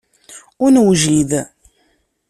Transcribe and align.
Ur 0.63 0.69
newjid. 0.73 1.31